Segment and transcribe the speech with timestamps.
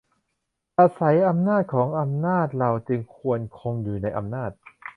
[0.79, 4.51] อาศัยอำนาจของอำนาจเราจึงควรคงอยู่ในอำนาจ